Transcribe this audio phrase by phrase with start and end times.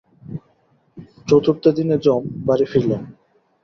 [1.27, 3.01] চতুর্থ দিনে যম বাড়ী ফিরিলেন।